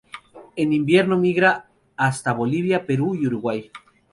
[0.55, 3.71] En invierno migra hasta Bolivia, Perú, y Uruguay.